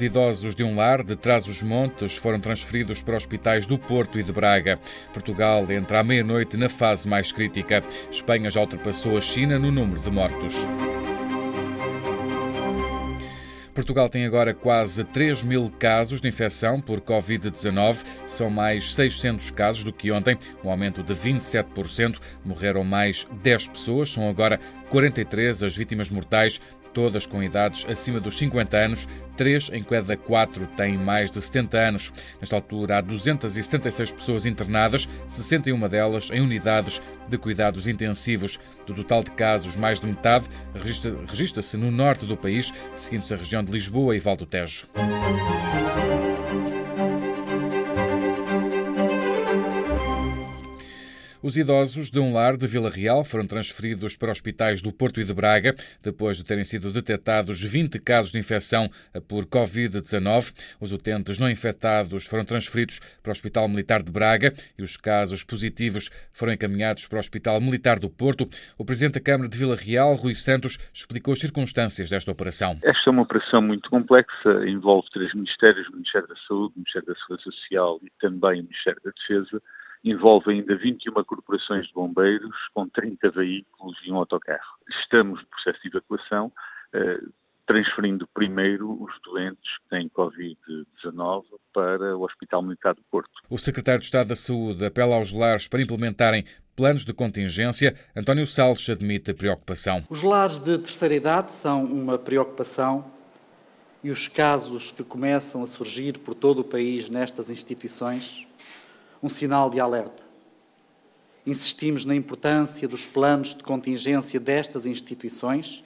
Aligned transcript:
Os 0.00 0.02
idosos 0.02 0.54
de 0.54 0.64
um 0.64 0.76
lar 0.76 1.04
de 1.04 1.14
Trás-os-Montes 1.14 2.16
foram 2.16 2.40
transferidos 2.40 3.02
para 3.02 3.18
hospitais 3.18 3.66
do 3.66 3.78
Porto 3.78 4.18
e 4.18 4.22
de 4.22 4.32
Braga. 4.32 4.78
Portugal 5.12 5.70
entra 5.70 6.00
à 6.00 6.02
meia-noite 6.02 6.56
na 6.56 6.70
fase 6.70 7.06
mais 7.06 7.30
crítica. 7.30 7.84
Espanha 8.10 8.48
já 8.48 8.62
ultrapassou 8.62 9.18
a 9.18 9.20
China 9.20 9.58
no 9.58 9.70
número 9.70 10.00
de 10.00 10.10
mortos. 10.10 10.66
Portugal 13.74 14.08
tem 14.08 14.24
agora 14.24 14.54
quase 14.54 15.04
3 15.04 15.44
mil 15.44 15.70
casos 15.78 16.22
de 16.22 16.28
infecção 16.28 16.80
por 16.80 17.02
Covid-19. 17.02 17.98
São 18.26 18.48
mais 18.48 18.94
600 18.94 19.50
casos 19.50 19.84
do 19.84 19.92
que 19.92 20.10
ontem, 20.10 20.38
um 20.64 20.70
aumento 20.70 21.02
de 21.02 21.14
27%. 21.14 22.18
Morreram 22.42 22.84
mais 22.84 23.28
10 23.42 23.68
pessoas, 23.68 24.10
são 24.10 24.30
agora 24.30 24.58
43 24.90 25.62
as 25.62 25.76
vítimas 25.76 26.10
mortais 26.10 26.60
todas 26.92 27.26
com 27.26 27.42
idades 27.42 27.86
acima 27.88 28.20
dos 28.20 28.36
50 28.38 28.76
anos, 28.76 29.08
3 29.36 29.70
em 29.72 29.82
cada 29.82 30.16
4 30.16 30.66
têm 30.76 30.98
mais 30.98 31.30
de 31.30 31.40
70 31.40 31.78
anos. 31.78 32.12
Nesta 32.38 32.56
altura, 32.56 32.98
há 32.98 33.00
276 33.00 34.12
pessoas 34.12 34.44
internadas, 34.46 35.08
61 35.28 35.88
delas 35.88 36.30
em 36.30 36.40
unidades 36.40 37.00
de 37.28 37.38
cuidados 37.38 37.86
intensivos. 37.86 38.60
Do 38.86 38.94
total 38.94 39.22
de 39.22 39.30
casos, 39.30 39.76
mais 39.76 40.00
de 40.00 40.06
metade 40.06 40.44
registra-se 41.26 41.76
no 41.76 41.90
norte 41.90 42.26
do 42.26 42.36
país, 42.36 42.72
seguindo-se 42.94 43.32
a 43.32 43.36
região 43.36 43.64
de 43.64 43.72
Lisboa 43.72 44.16
e 44.16 44.18
Val 44.18 44.36
do 44.36 44.46
Tejo. 44.46 44.88
Os 51.42 51.56
idosos 51.56 52.10
de 52.10 52.20
um 52.20 52.34
lar 52.34 52.54
de 52.54 52.66
Vila 52.66 52.90
Real 52.90 53.24
foram 53.24 53.46
transferidos 53.46 54.14
para 54.14 54.30
hospitais 54.30 54.82
do 54.82 54.92
Porto 54.92 55.22
e 55.22 55.24
de 55.24 55.32
Braga, 55.32 55.74
depois 56.02 56.36
de 56.36 56.44
terem 56.44 56.64
sido 56.64 56.92
detectados 56.92 57.62
20 57.62 57.98
casos 57.98 58.30
de 58.30 58.38
infecção 58.38 58.90
por 59.26 59.46
Covid-19. 59.46 60.52
Os 60.78 60.92
utentes 60.92 61.38
não 61.38 61.48
infectados 61.48 62.26
foram 62.26 62.44
transferidos 62.44 63.00
para 63.22 63.30
o 63.30 63.32
Hospital 63.32 63.66
Militar 63.68 64.02
de 64.02 64.12
Braga 64.12 64.52
e 64.78 64.82
os 64.82 64.98
casos 64.98 65.42
positivos 65.42 66.10
foram 66.30 66.52
encaminhados 66.52 67.06
para 67.06 67.16
o 67.16 67.20
Hospital 67.20 67.58
Militar 67.58 67.98
do 67.98 68.10
Porto. 68.10 68.46
O 68.76 68.84
Presidente 68.84 69.14
da 69.14 69.20
Câmara 69.20 69.48
de 69.48 69.56
Vila 69.56 69.76
Real, 69.76 70.14
Rui 70.16 70.34
Santos, 70.34 70.76
explicou 70.92 71.32
as 71.32 71.38
circunstâncias 71.38 72.10
desta 72.10 72.30
operação. 72.30 72.78
Esta 72.82 73.08
é 73.08 73.10
uma 73.10 73.22
operação 73.22 73.62
muito 73.62 73.88
complexa, 73.88 74.68
envolve 74.68 75.08
três 75.10 75.32
ministérios, 75.32 75.88
o 75.88 75.92
Ministério 75.92 76.28
da 76.28 76.36
Saúde, 76.46 76.74
o 76.76 76.80
Ministério 76.80 77.08
da 77.08 77.14
Segurança 77.14 77.50
Social 77.50 77.98
e 78.02 78.10
também 78.20 78.60
o 78.60 78.64
Ministério 78.64 79.00
da 79.02 79.10
Defesa 79.10 79.62
envolve 80.02 80.50
ainda 80.50 80.76
21 80.76 81.12
corporações 81.24 81.86
de 81.86 81.92
bombeiros, 81.92 82.56
com 82.74 82.88
30 82.88 83.30
veículos 83.30 83.96
e 84.04 84.10
um 84.10 84.16
autocarro. 84.16 84.78
Estamos 85.02 85.40
no 85.40 85.46
processo 85.46 85.80
de 85.82 85.88
evacuação, 85.88 86.52
eh, 86.92 87.20
transferindo 87.66 88.26
primeiro 88.34 89.00
os 89.02 89.12
doentes 89.22 89.78
que 89.78 89.88
têm 89.90 90.08
Covid-19 90.08 91.44
para 91.72 92.16
o 92.16 92.22
Hospital 92.22 92.62
Militar 92.62 92.94
do 92.94 93.02
Porto. 93.10 93.30
O 93.48 93.58
Secretário 93.58 94.00
de 94.00 94.06
Estado 94.06 94.28
da 94.28 94.36
Saúde 94.36 94.84
apela 94.84 95.16
aos 95.16 95.32
lares 95.32 95.68
para 95.68 95.82
implementarem 95.82 96.44
planos 96.74 97.04
de 97.04 97.12
contingência. 97.12 97.94
António 98.16 98.46
Salles 98.46 98.88
admite 98.88 99.30
a 99.30 99.34
preocupação. 99.34 100.02
Os 100.08 100.22
lares 100.22 100.58
de 100.58 100.78
terceira 100.78 101.14
idade 101.14 101.52
são 101.52 101.84
uma 101.84 102.18
preocupação 102.18 103.04
e 104.02 104.10
os 104.10 104.26
casos 104.26 104.90
que 104.90 105.04
começam 105.04 105.62
a 105.62 105.66
surgir 105.66 106.18
por 106.18 106.34
todo 106.34 106.60
o 106.60 106.64
país 106.64 107.10
nestas 107.10 107.50
instituições 107.50 108.49
um 109.22 109.28
sinal 109.28 109.70
de 109.70 109.80
alerta. 109.80 110.22
Insistimos 111.46 112.04
na 112.04 112.14
importância 112.14 112.86
dos 112.86 113.04
planos 113.04 113.54
de 113.54 113.62
contingência 113.62 114.38
destas 114.38 114.86
instituições 114.86 115.82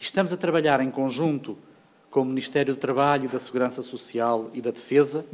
e 0.00 0.04
estamos 0.04 0.32
a 0.32 0.36
trabalhar 0.36 0.80
em 0.80 0.90
conjunto 0.90 1.58
com 2.10 2.22
o 2.22 2.24
Ministério 2.24 2.74
do 2.74 2.80
Trabalho, 2.80 3.28
da 3.28 3.40
Segurança 3.40 3.82
Social 3.82 4.50
e 4.54 4.60
da 4.60 4.70
Defesa 4.70 5.26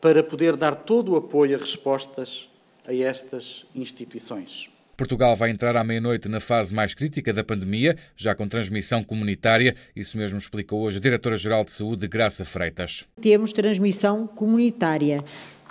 para 0.00 0.22
poder 0.22 0.56
dar 0.56 0.74
todo 0.74 1.12
o 1.12 1.16
apoio 1.16 1.56
a 1.56 1.60
respostas 1.60 2.48
a 2.86 2.94
estas 2.94 3.64
instituições. 3.74 4.71
Portugal 5.02 5.34
vai 5.34 5.50
entrar 5.50 5.76
à 5.76 5.82
meia-noite 5.82 6.28
na 6.28 6.38
fase 6.38 6.72
mais 6.72 6.94
crítica 6.94 7.32
da 7.32 7.42
pandemia, 7.42 7.96
já 8.14 8.36
com 8.36 8.46
transmissão 8.46 9.02
comunitária. 9.02 9.74
Isso 9.96 10.16
mesmo 10.16 10.38
explicou 10.38 10.80
hoje 10.82 10.98
a 10.98 11.00
Diretora-Geral 11.00 11.64
de 11.64 11.72
Saúde, 11.72 12.06
Graça 12.06 12.44
Freitas. 12.44 13.04
Temos 13.20 13.52
transmissão 13.52 14.28
comunitária. 14.28 15.20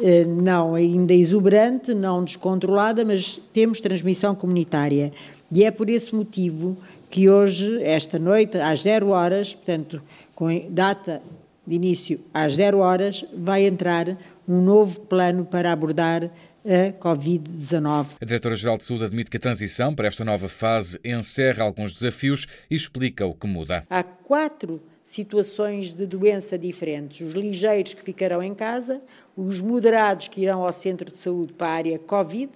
Eh, 0.04 0.26
não 0.26 0.76
ainda 0.76 1.14
exuberante, 1.14 1.94
não 1.94 2.26
descontrolada, 2.26 3.06
mas 3.06 3.40
temos 3.54 3.80
transmissão 3.80 4.36
comunitária. 4.36 5.14
E 5.50 5.64
é 5.64 5.72
por 5.72 5.90
esse 5.90 6.14
motivo 6.14 6.78
que 7.10 7.30
hoje, 7.30 7.82
esta 7.84 8.20
noite, 8.20 8.58
às 8.58 8.82
zero 8.82 9.12
horas, 9.12 9.56
portanto, 9.56 10.02
com 10.36 10.50
data 10.70 11.22
de 11.66 11.74
início 11.74 12.20
às 12.34 12.56
zero 12.56 12.80
horas, 12.80 13.24
vai 13.34 13.66
entrar 13.66 14.18
um 14.46 14.62
novo 14.62 15.00
plano 15.00 15.46
para 15.46 15.72
abordar 15.72 16.30
a 16.66 16.92
Covid-19. 16.94 18.16
A 18.22 18.26
Diretora-Geral 18.26 18.78
de 18.78 18.86
Saúde 18.86 19.06
admite 19.06 19.30
que 19.30 19.38
a 19.38 19.40
transição 19.40 19.96
para 19.96 20.08
esta 20.08 20.24
nova 20.24 20.48
fase 20.48 21.00
encerra 21.04 21.64
alguns 21.64 21.94
desafios 21.94 22.48
e 22.70 22.76
explica 22.76 23.26
o 23.26 23.34
que 23.34 23.48
muda. 23.48 23.86
Há 23.90 24.04
quatro 24.04 24.82
situações 25.04 25.94
de 25.94 26.06
doença 26.06 26.58
diferentes. 26.58 27.28
Os 27.28 27.34
ligeiros 27.34 27.94
que 27.94 28.04
ficarão 28.04 28.42
em 28.42 28.56
casa, 28.56 29.02
os 29.36 29.60
moderados 29.60 30.28
que 30.28 30.42
irão 30.42 30.66
ao 30.66 30.72
centro 30.72 31.12
de 31.12 31.18
saúde 31.18 31.54
para 31.54 31.68
a 31.68 31.74
área 31.74 32.00
Covid, 32.00 32.52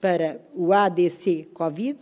para 0.00 0.40
o 0.54 0.72
ADC 0.72 1.48
Covid, 1.54 1.98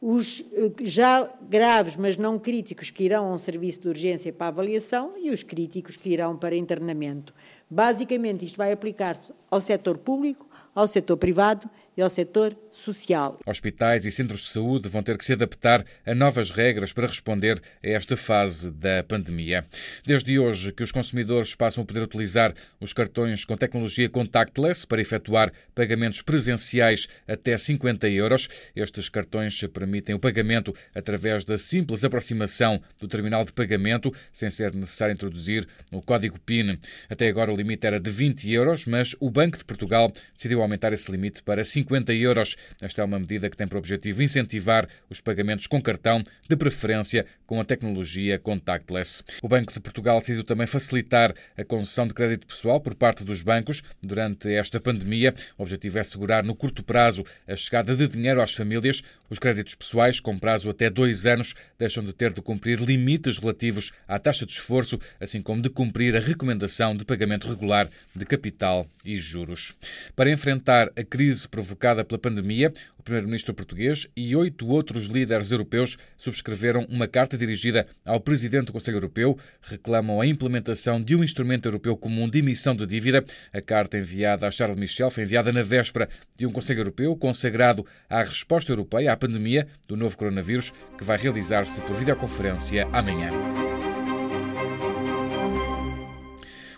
os 0.00 0.44
eh, 0.52 0.70
já 0.82 1.30
graves, 1.48 1.96
mas 1.96 2.16
não 2.16 2.38
críticos, 2.38 2.90
que 2.90 3.04
irão 3.04 3.26
a 3.26 3.34
um 3.34 3.38
serviço 3.38 3.80
de 3.80 3.88
urgência 3.88 4.32
para 4.32 4.48
avaliação 4.48 5.14
e 5.16 5.30
os 5.30 5.42
críticos 5.42 5.96
que 5.96 6.10
irão 6.10 6.36
para 6.36 6.56
internamento. 6.56 7.32
Basicamente, 7.70 8.44
isto 8.44 8.56
vai 8.56 8.72
aplicar-se 8.72 9.32
ao 9.50 9.60
setor 9.60 9.96
público, 9.96 10.46
ao 10.74 10.86
setor 10.86 11.16
privado 11.16 11.68
e 11.96 12.02
ao 12.02 12.10
setor 12.10 12.56
social. 12.70 13.38
Hospitais 13.46 14.04
e 14.04 14.10
centros 14.10 14.40
de 14.42 14.48
saúde 14.48 14.88
vão 14.88 15.02
ter 15.02 15.16
que 15.16 15.24
se 15.24 15.32
adaptar 15.32 15.84
a 16.04 16.14
novas 16.14 16.50
regras 16.50 16.92
para 16.92 17.06
responder 17.06 17.62
a 17.82 17.88
esta 17.88 18.16
fase 18.16 18.70
da 18.70 19.04
pandemia. 19.04 19.64
Desde 20.04 20.38
hoje 20.38 20.72
que 20.72 20.82
os 20.82 20.90
consumidores 20.90 21.54
passam 21.54 21.84
a 21.84 21.86
poder 21.86 22.02
utilizar 22.02 22.52
os 22.80 22.92
cartões 22.92 23.44
com 23.44 23.56
tecnologia 23.56 24.08
contactless 24.08 24.84
para 24.86 25.00
efetuar 25.00 25.52
pagamentos 25.74 26.20
presenciais 26.20 27.08
até 27.28 27.56
50 27.56 28.08
euros. 28.08 28.48
Estes 28.74 29.08
cartões 29.08 29.62
permitem 29.72 30.14
o 30.14 30.18
pagamento 30.18 30.74
através 30.94 31.44
da 31.44 31.56
simples 31.56 32.02
aproximação 32.02 32.82
do 33.00 33.06
terminal 33.06 33.44
de 33.44 33.52
pagamento, 33.52 34.12
sem 34.32 34.50
ser 34.50 34.74
necessário 34.74 35.12
introduzir 35.12 35.66
o 35.92 36.02
código 36.02 36.40
PIN. 36.40 36.78
Até 37.08 37.28
agora 37.28 37.52
o 37.52 37.56
limite 37.56 37.86
era 37.86 38.00
de 38.00 38.10
20 38.10 38.50
euros, 38.50 38.84
mas 38.84 39.14
o 39.20 39.30
Banco 39.30 39.58
de 39.58 39.64
Portugal 39.64 40.12
decidiu 40.34 40.60
aumentar 40.60 40.92
esse 40.92 41.10
limite 41.10 41.42
para 41.42 41.62
50 41.62 41.83
50 41.84 42.12
euros. 42.14 42.56
Esta 42.80 43.02
é 43.02 43.04
uma 43.04 43.18
medida 43.18 43.48
que 43.50 43.56
tem 43.56 43.68
por 43.68 43.76
objetivo 43.76 44.22
incentivar 44.22 44.88
os 45.10 45.20
pagamentos 45.20 45.66
com 45.66 45.80
cartão, 45.80 46.22
de 46.48 46.56
preferência 46.56 47.26
com 47.46 47.60
a 47.60 47.64
tecnologia 47.64 48.38
contactless. 48.38 49.22
O 49.42 49.48
Banco 49.48 49.72
de 49.72 49.80
Portugal 49.80 50.18
decidiu 50.18 50.44
também 50.44 50.66
facilitar 50.66 51.34
a 51.56 51.64
concessão 51.64 52.06
de 52.06 52.14
crédito 52.14 52.46
pessoal 52.46 52.80
por 52.80 52.94
parte 52.94 53.22
dos 53.24 53.42
bancos 53.42 53.82
durante 54.02 54.52
esta 54.52 54.80
pandemia. 54.80 55.34
O 55.58 55.62
objetivo 55.62 55.98
é 55.98 56.00
assegurar 56.00 56.42
no 56.42 56.54
curto 56.54 56.82
prazo 56.82 57.24
a 57.46 57.54
chegada 57.54 57.94
de 57.94 58.08
dinheiro 58.08 58.40
às 58.40 58.54
famílias. 58.54 59.02
Os 59.34 59.40
créditos 59.40 59.74
pessoais, 59.74 60.20
com 60.20 60.38
prazo 60.38 60.70
até 60.70 60.88
dois 60.88 61.26
anos, 61.26 61.56
deixam 61.76 62.04
de 62.04 62.12
ter 62.12 62.32
de 62.32 62.40
cumprir 62.40 62.78
limites 62.78 63.36
relativos 63.38 63.90
à 64.06 64.16
taxa 64.16 64.46
de 64.46 64.52
esforço, 64.52 64.96
assim 65.18 65.42
como 65.42 65.60
de 65.60 65.68
cumprir 65.68 66.16
a 66.16 66.20
recomendação 66.20 66.96
de 66.96 67.04
pagamento 67.04 67.48
regular 67.48 67.88
de 68.14 68.24
capital 68.24 68.86
e 69.04 69.18
juros. 69.18 69.74
Para 70.14 70.30
enfrentar 70.30 70.88
a 70.94 71.02
crise 71.02 71.48
provocada 71.48 72.04
pela 72.04 72.16
pandemia, 72.16 72.72
o 72.96 73.02
primeiro-ministro 73.02 73.52
português 73.52 74.06
e 74.16 74.36
oito 74.36 74.68
outros 74.68 75.08
líderes 75.08 75.50
europeus 75.50 75.98
subscreveram 76.16 76.86
uma 76.88 77.08
carta 77.08 77.36
dirigida 77.36 77.88
ao 78.04 78.20
presidente 78.20 78.66
do 78.66 78.72
Conselho 78.72 78.96
Europeu. 78.96 79.36
Reclamam 79.60 80.20
a 80.20 80.26
implementação 80.26 81.02
de 81.02 81.14
um 81.16 81.24
instrumento 81.24 81.66
europeu 81.66 81.96
comum 81.96 82.30
de 82.30 82.38
emissão 82.38 82.74
de 82.74 82.86
dívida. 82.86 83.24
A 83.52 83.60
carta 83.60 83.98
enviada 83.98 84.46
a 84.46 84.50
Charles 84.50 84.78
Michel 84.78 85.10
foi 85.10 85.24
enviada 85.24 85.52
na 85.52 85.60
véspera 85.60 86.08
de 86.36 86.46
um 86.46 86.52
Conselho 86.52 86.80
Europeu 86.80 87.14
consagrado 87.16 87.84
à 88.08 88.22
resposta 88.22 88.72
europeia 88.72 89.12
à 89.12 89.16
pandemia 89.24 89.66
do 89.88 89.96
novo 89.96 90.16
coronavírus, 90.18 90.70
que 90.98 91.04
vai 91.04 91.16
realizar-se 91.16 91.80
por 91.80 91.96
videoconferência 91.96 92.86
amanhã. 92.92 93.30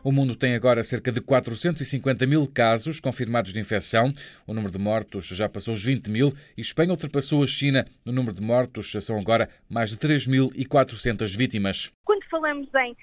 O 0.05 0.13
mundo 0.13 0.37
tem 0.37 0.55
agora 0.55 0.85
cerca 0.85 1.11
de 1.11 1.21
450 1.21 2.25
mil 2.29 2.47
casos 2.47 3.01
confirmados 3.01 3.53
de 3.53 3.59
infecção. 3.59 4.13
O 4.47 4.55
número 4.55 4.73
de 4.73 4.79
mortos 4.79 5.27
já 5.27 5.49
passou 5.49 5.75
os 5.75 5.85
20 5.85 6.09
mil 6.09 6.33
e 6.57 6.61
Espanha 6.61 6.93
ultrapassou 6.93 7.43
a 7.43 7.47
China. 7.49 7.85
No 8.05 8.13
número 8.13 8.33
de 8.33 8.41
mortos 8.41 8.93
são 9.01 9.19
agora 9.19 9.49
mais 9.69 9.91
de 9.91 9.97
3.400 9.97 11.37
vítimas. 11.37 11.91
Quando 12.05 12.25
falamos 12.31 12.69
em 12.73 12.95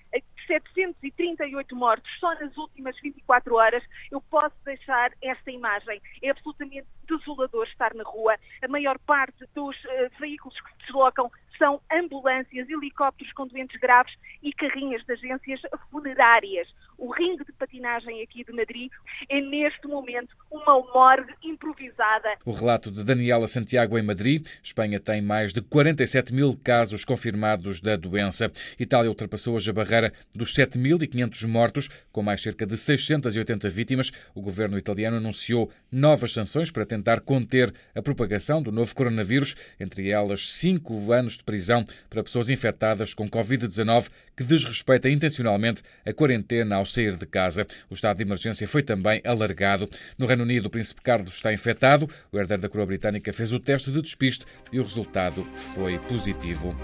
738 0.45 1.75
mortos 1.75 2.09
só 2.19 2.33
nas 2.35 2.55
últimas 2.57 2.99
24 3.01 3.55
horas, 3.55 3.83
eu 4.11 4.21
posso 4.21 4.55
deixar 4.65 5.11
esta 5.21 5.51
imagem. 5.51 6.01
É 6.21 6.29
absolutamente 6.29 6.87
desolador 7.07 7.65
estar 7.67 7.93
na 7.93 8.03
rua. 8.03 8.35
A 8.61 8.67
maior 8.67 8.97
parte 8.99 9.45
dos 9.53 9.75
uh, 9.85 10.19
veículos 10.19 10.59
que 10.59 10.69
se 10.71 10.77
deslocam 10.85 11.31
são 11.57 11.81
ambulâncias, 11.91 12.69
helicópteros 12.69 13.31
com 13.33 13.47
doentes 13.47 13.79
graves 13.79 14.13
e 14.41 14.51
carrinhas 14.53 15.03
de 15.05 15.13
agências 15.13 15.61
funerárias. 15.91 16.67
O 16.97 17.11
ringue 17.11 17.43
de 17.45 17.51
patinagem 17.53 18.21
aqui 18.21 18.43
de 18.43 18.51
Madrid 18.51 18.91
é, 19.29 19.41
neste 19.41 19.87
momento, 19.87 20.35
uma 20.51 20.79
morgue 20.93 21.33
improvisada. 21.43 22.29
O 22.45 22.51
relato 22.51 22.91
de 22.91 23.03
Daniela 23.03 23.47
Santiago 23.47 23.97
em 23.97 24.03
Madrid. 24.03 24.47
Espanha 24.61 24.99
tem 24.99 25.21
mais 25.21 25.53
de 25.53 25.61
47 25.61 26.33
mil 26.33 26.57
casos 26.63 27.03
confirmados 27.03 27.81
da 27.81 27.95
doença. 27.95 28.51
Itália 28.79 29.09
ultrapassou 29.09 29.55
hoje 29.55 29.69
a 29.69 29.73
barreira 29.73 30.13
dos 30.33 30.53
7.500 30.53 31.47
mortos, 31.47 31.89
com 32.11 32.21
mais 32.21 32.41
cerca 32.41 32.65
de 32.65 32.77
680 32.77 33.69
vítimas. 33.69 34.11
O 34.35 34.41
governo 34.41 34.77
italiano 34.77 35.17
anunciou 35.17 35.71
novas 35.91 36.33
sanções 36.33 36.71
para 36.71 36.85
tentar 36.85 37.21
conter 37.21 37.73
a 37.95 38.01
propagação 38.01 38.61
do 38.61 38.71
novo 38.71 38.95
coronavírus, 38.95 39.55
entre 39.79 40.09
elas 40.09 40.49
cinco 40.49 41.11
anos 41.11 41.37
de 41.37 41.43
prisão 41.43 41.85
para 42.09 42.23
pessoas 42.23 42.49
infectadas 42.49 43.13
com 43.13 43.29
Covid-19 43.29 44.09
que 44.35 44.43
desrespeita 44.43 45.09
intencionalmente 45.09 45.83
a 46.05 46.13
quarentena 46.13 46.77
ao 46.83 46.85
sair 46.85 47.15
de 47.15 47.25
casa. 47.25 47.65
O 47.89 47.93
estado 47.93 48.17
de 48.17 48.23
emergência 48.23 48.67
foi 48.67 48.83
também 48.83 49.21
alargado. 49.25 49.89
No 50.17 50.25
Reino 50.25 50.43
Unido, 50.43 50.67
o 50.67 50.69
príncipe 50.69 51.01
Carlos 51.01 51.35
está 51.35 51.51
infectado. 51.51 52.09
O 52.31 52.37
herdeiro 52.37 52.61
da 52.61 52.69
coroa 52.69 52.85
britânica 52.85 53.33
fez 53.33 53.51
o 53.51 53.59
teste 53.59 53.91
de 53.91 54.01
despiste 54.01 54.45
e 54.71 54.79
o 54.79 54.83
resultado 54.83 55.43
foi 55.73 55.97
positivo. 55.99 56.75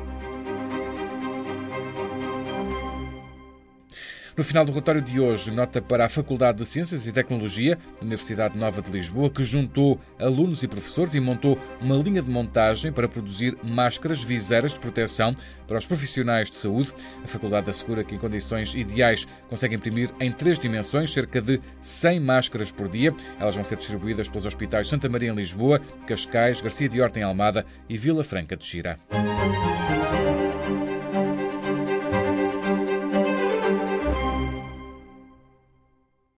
No 4.39 4.45
final 4.45 4.63
do 4.63 4.71
relatório 4.71 5.01
de 5.01 5.19
hoje, 5.19 5.51
nota 5.51 5.81
para 5.81 6.05
a 6.05 6.07
Faculdade 6.07 6.59
de 6.59 6.65
Ciências 6.65 7.05
e 7.05 7.11
Tecnologia 7.11 7.77
da 7.99 8.05
Universidade 8.05 8.57
Nova 8.57 8.81
de 8.81 8.89
Lisboa, 8.89 9.29
que 9.29 9.43
juntou 9.43 9.99
alunos 10.17 10.63
e 10.63 10.67
professores 10.69 11.13
e 11.13 11.19
montou 11.19 11.59
uma 11.81 11.97
linha 11.97 12.21
de 12.21 12.29
montagem 12.29 12.89
para 12.89 13.09
produzir 13.09 13.57
máscaras, 13.61 14.23
viseiras 14.23 14.73
de 14.73 14.79
proteção 14.79 15.35
para 15.67 15.77
os 15.77 15.85
profissionais 15.85 16.49
de 16.49 16.57
saúde. 16.57 16.93
A 17.21 17.27
Faculdade 17.27 17.69
assegura 17.69 18.01
que, 18.01 18.15
em 18.15 18.17
condições 18.17 18.73
ideais, 18.75 19.27
consegue 19.49 19.75
imprimir 19.75 20.09
em 20.21 20.31
três 20.31 20.57
dimensões 20.57 21.11
cerca 21.11 21.41
de 21.41 21.59
100 21.81 22.21
máscaras 22.21 22.71
por 22.71 22.87
dia. 22.87 23.13
Elas 23.41 23.55
vão 23.55 23.65
ser 23.65 23.75
distribuídas 23.75 24.29
pelos 24.29 24.45
hospitais 24.45 24.87
Santa 24.87 25.09
Maria 25.09 25.31
em 25.31 25.35
Lisboa, 25.35 25.81
Cascais, 26.07 26.61
Garcia 26.61 26.87
de 26.87 27.01
Horta 27.01 27.19
em 27.19 27.23
Almada 27.23 27.65
e 27.89 27.97
Vila 27.97 28.23
Franca 28.23 28.55
de 28.55 28.63
Xira. 28.63 28.97